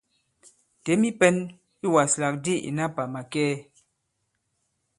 [0.83, 1.35] Těm i pɛ̄n
[1.85, 3.51] i wàslàk di ìna pà màkɛɛ!